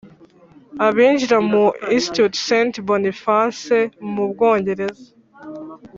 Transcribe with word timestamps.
abinjiza 0.85 1.37
muri 1.49 1.75
Institut 1.97 2.33
Saint 2.45 2.73
Boniface 2.87 3.77
mu 4.13 4.23
bwongereza 4.31 5.05